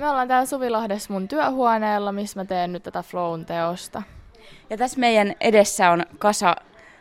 [0.00, 4.02] Me ollaan täällä Suvilahdessa mun työhuoneella, missä mä teen nyt tätä Flown teosta.
[4.70, 6.56] Ja tässä meidän edessä on kasa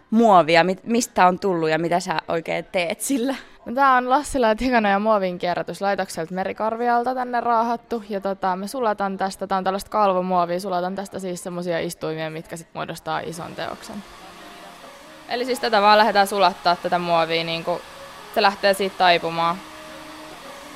[0.10, 0.66] muovia.
[0.84, 3.36] Mistä on tullut ja mitä sä oikein teet sillä?
[3.66, 8.04] No, tää on Lassila ja Tikana ja muovin kierrätyslaitokselta Merikarvialta tänne raahattu.
[8.10, 12.58] Ja tota, me sulatan tästä, tää on tällaista kalvomuovia, sulatan tästä siis semmosia istuimia, mitkä
[12.58, 14.04] sit muodostaa ison teoksen.
[15.30, 17.80] Eli siis tätä vaan lähdetään sulattaa tätä muovia, niin kun
[18.36, 19.56] se lähtee siitä taipumaan.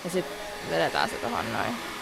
[0.03, 0.37] Ja sitten
[0.71, 1.92] vedetään se tuohon noin.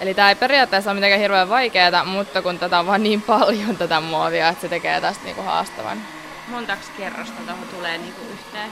[0.00, 3.76] Eli tämä ei periaatteessa ole mitenkään hirveän vaikeaa, mutta kun tätä on vaan niin paljon
[3.76, 5.98] tätä muovia, että se tekee tästä niinku haastavan.
[6.48, 8.70] Montaks kerrosta tuohon tulee niinku yhteen?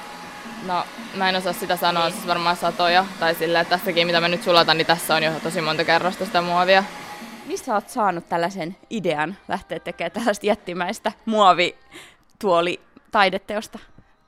[0.66, 2.12] No, mä en osaa sitä sanoa, niin.
[2.12, 3.04] siis varmaan satoja.
[3.20, 6.24] Tai silleen, että tässäkin mitä mä nyt sulatan, niin tässä on jo tosi monta kerrosta
[6.24, 6.84] sitä muovia.
[7.46, 13.78] Mistä oot saanut tällaisen idean lähteä tekemään tällaista jättimäistä muovituoli taideteosta?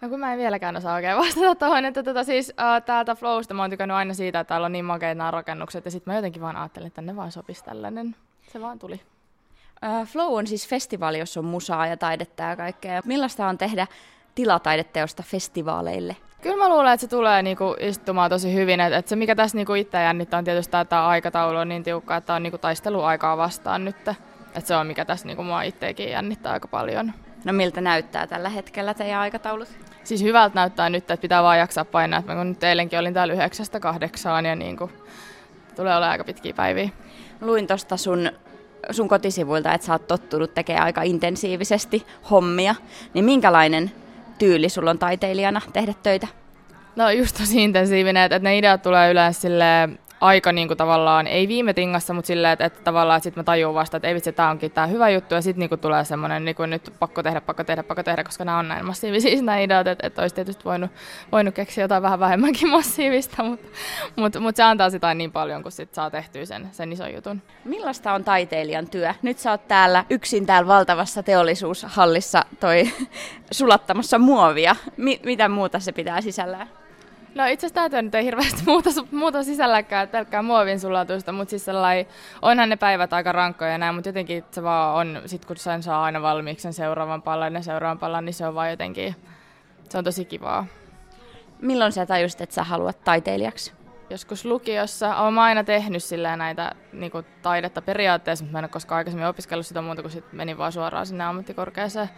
[0.01, 3.55] No kun mä en vieläkään osaa oikein vastata tuohon, että tota, siis uh, täältä Flowsta
[3.55, 6.19] mä oon tykännyt aina siitä, että täällä on niin makeita nämä rakennukset, ja sitten mä
[6.19, 8.17] jotenkin vaan ajattelin, että ne vaan sopisi tällainen.
[8.53, 9.01] Se vaan tuli.
[9.87, 13.01] Uh, Flow on siis festivaali, jossa on musaa ja taidetta ja kaikkea.
[13.05, 13.87] Millaista on tehdä
[14.35, 16.17] tilataideteosta festivaaleille?
[16.43, 18.81] Kyllä mä luulen, että se tulee niinku istumaan tosi hyvin.
[18.81, 21.83] Et, et se mikä tässä niinku itse jännittää on tietysti että tämä aikataulu on niin
[21.83, 24.09] tiukka, että on niinku taisteluaikaa vastaan nyt.
[24.55, 27.13] Et se on mikä tässä niinku mua itsekin jännittää aika paljon.
[27.45, 29.69] No miltä näyttää tällä hetkellä teidän aikataulut?
[30.05, 32.23] Siis hyvältä näyttää nyt, että pitää vaan jaksaa painaa.
[32.27, 34.91] Mä kun nyt eilenkin olin täällä yhdeksästä kahdeksaan ja niin kuin,
[35.77, 36.89] tulee olemaan aika pitkiä päiviä.
[37.41, 38.33] Luin tuosta sun,
[38.91, 42.75] sun kotisivuilta, että sä oot tottunut tekemään aika intensiivisesti hommia.
[43.15, 43.93] Niin minkälainen
[44.39, 46.29] tyyli sulla on taiteilijana tehdä töitä?
[46.97, 49.49] No just tosi intensiivinen, että, että ne ideat tulee yleensä
[50.21, 53.43] aika niin kuin tavallaan, ei viime tingassa, mutta silleen, että, että tavallaan että sit mä
[53.43, 56.05] tajun vasta, että ei vitsi, tämä onkin tämä hyvä juttu, ja sitten niin kuin tulee
[56.05, 59.43] semmoinen, niin kuin nyt pakko tehdä, pakko tehdä, pakko tehdä, koska nämä on näin massiivisia
[59.43, 60.91] nämä ideat, että, että olisi tietysti voinut,
[61.33, 63.69] voinut keksiä jotain vähän vähemmänkin massiivista, mutta,
[64.17, 67.43] mutta, mutta se antaa sitä niin paljon, kun sit saa tehtyä sen, sen ison jutun.
[67.65, 69.15] Millaista on taiteilijan työ?
[69.23, 72.91] Nyt sä oot täällä yksin täällä valtavassa teollisuushallissa toi
[73.51, 74.77] sulattamassa muovia.
[74.97, 76.81] Mi- mitä muuta se pitää sisällään?
[77.35, 81.67] No itse asiassa tämä nyt ei hirveästi muuta, muuta sisälläkään, pelkkää muovin sulatusta, mutta siis
[82.43, 85.83] onhan ne päivät aika rankkoja ja näin, mutta jotenkin se vaan on, sit kun sen
[85.83, 89.17] saa aina valmiiksi sen seuraavan palan ja seuraavan palan, niin se on vaan jotenkin,
[89.89, 90.67] se on tosi kivaa.
[91.61, 93.73] Milloin sä tajusit, että sä haluat taiteilijaksi?
[94.11, 95.17] Joskus lukiossa.
[95.17, 99.29] Olen aina tehnyt silleen näitä niin kuin taidetta periaatteessa, mutta mä en ole koskaan aikaisemmin
[99.29, 102.11] opiskellut sitä muuta, kun sit menin vaan suoraan sinne ammattikorkeaseen.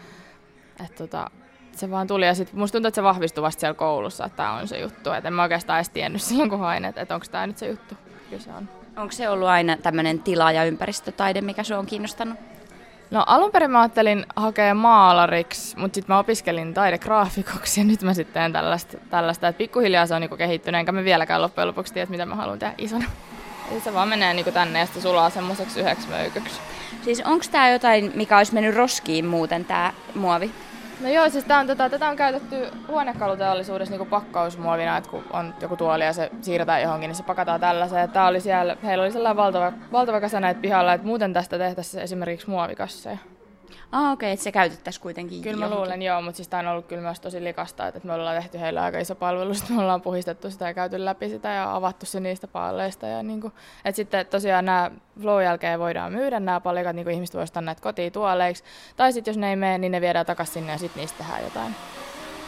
[0.85, 1.31] Että tota,
[1.79, 4.53] se vaan tuli ja sitten musta tuntuu, että se vahvistui vasta siellä koulussa, että tämä
[4.53, 5.13] on se juttu.
[5.13, 7.69] Et en mä oikeastaan edes tiennyt silloin, kun hain, että, että onko tämä nyt se
[7.69, 7.95] juttu.
[8.31, 8.69] Kyllä se on.
[8.97, 12.39] Onko se ollut aina tämmöinen tila- ja ympäristötaide, mikä sinua on kiinnostanut?
[13.11, 18.15] No alun perin mä ajattelin hakea maalariksi, mutta sitten mä opiskelin taidegraafikoksi ja nyt mä
[18.15, 21.95] sitten teen tällaista, tällaista että pikkuhiljaa se on niinku kehittynyt, enkä mä vieläkään loppujen lopuksi
[21.95, 23.05] tiedä, mitä mä haluan tehdä isona.
[23.71, 26.61] Eli se vaan menee niinku tänne ja sitten sulaa semmoiseksi yhdeksi möykyksi.
[27.05, 30.51] Siis onko tämä jotain, mikä olisi mennyt roskiin muuten, tämä muovi?
[31.03, 32.57] No joo, siis tää on, tota, tätä on käytetty
[32.89, 37.61] huonekaluteollisuudessa niin pakkausmuovina, että kun on joku tuoli ja se siirretään johonkin, niin se pakataan
[37.61, 38.11] tällaiseen.
[38.11, 42.03] Tää oli siellä, heillä oli sellainen valtava, valtava kasa näitä pihalla, että muuten tästä tehtäisiin
[42.03, 43.19] esimerkiksi muovikasseja.
[43.93, 46.67] Ah, okei, okay, että se käytettäisiin kuitenkin Kyllä mä luulen, joo, mutta siis tämä on
[46.67, 50.03] ollut kyllä myös tosi likasta, että me ollaan tehty heille aika iso palvelu, me ollaan
[50.03, 53.07] puhistettu sitä ja käyty läpi sitä ja avattu se niistä paalleista.
[53.07, 53.53] Ja niin kuin,
[53.85, 54.91] että sitten tosiaan nämä
[55.21, 58.65] flow jälkeen voidaan myydä nämä palikat, niin kuin ihmiset voisivat ostaa näitä kotiin tuoleiksi.
[58.97, 61.45] Tai sitten jos ne ei mene, niin ne viedään takaisin sinne ja sitten niistä tehdään
[61.45, 61.75] jotain.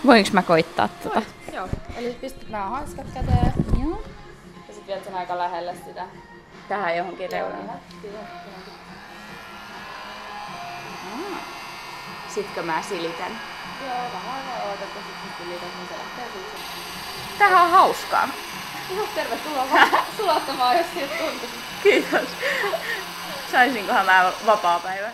[0.06, 1.22] Voinko mä koittaa tuota?
[1.52, 3.52] Joo, eli pistät nämä hanskat käteen.
[3.80, 4.02] Joo.
[4.68, 6.06] Ja sitten viet sen aika lähelle sitä.
[6.68, 7.80] Tähän johonkin reunaan.
[12.34, 13.40] Sitkö mä silitän?
[13.86, 16.58] Joo, vähän vaan ootat ja sitten silitän, niin se lähtee siitä.
[17.38, 18.28] Tähän on hauskaa.
[18.96, 21.48] Joo, tervetuloa vaan sulattamaan, jos siltä tuntuu.
[21.82, 22.28] Kiitos.
[23.52, 25.10] Saisinkohan mä vapaa päivä?